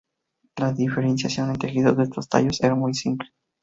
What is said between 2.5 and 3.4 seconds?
era muy simple.